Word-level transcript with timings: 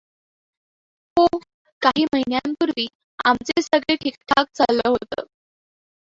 हो, 1.17 1.25
काही 1.81 2.03
महिन्यांपूर्वी 2.05 2.87
आमचे 3.25 3.61
सगळे 3.61 3.95
ठीकठाक 3.95 4.47
चाललं 4.55 4.89
होतं. 4.89 5.23